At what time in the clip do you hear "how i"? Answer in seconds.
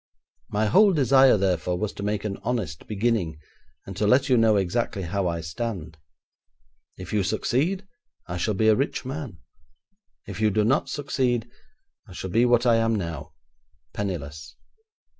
5.03-5.41